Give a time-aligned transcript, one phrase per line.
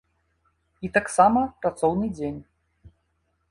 [0.87, 2.43] І таксама працоўны дзень.